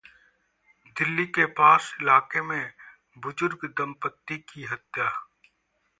दिल्ली 0.95 1.25
के 1.27 1.45
पॉश 1.59 1.93
इलाके 2.01 2.41
में 2.41 2.71
बुजुर्ग 3.17 3.67
दम्पति 3.79 4.37
की 4.53 4.63
हत्या 4.63 5.11